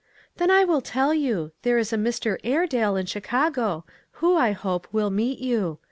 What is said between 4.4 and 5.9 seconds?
hope, will meet you.